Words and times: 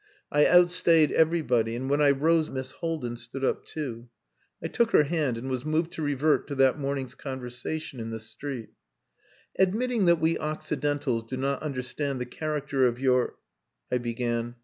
I 0.31 0.47
outstayed 0.47 1.11
everybody; 1.11 1.75
and 1.75 1.87
when 1.87 2.01
I 2.01 2.09
rose 2.09 2.49
Miss 2.49 2.71
Haldin 2.71 3.17
stood 3.17 3.43
up 3.45 3.63
too. 3.65 4.09
I 4.59 4.67
took 4.67 4.89
her 4.93 5.03
hand 5.03 5.37
and 5.37 5.47
was 5.47 5.63
moved 5.63 5.91
to 5.93 6.01
revert 6.01 6.47
to 6.47 6.55
that 6.55 6.79
morning's 6.79 7.13
conversation 7.13 7.99
in 7.99 8.09
the 8.09 8.19
street. 8.19 8.69
"Admitting 9.59 10.05
that 10.05 10.19
we 10.19 10.39
occidentals 10.39 11.23
do 11.25 11.37
not 11.37 11.61
understand 11.61 12.19
the 12.19 12.25
character 12.25 12.87
of 12.87 12.99
your..." 12.99 13.35
I 13.91 13.99
began. 13.99 14.55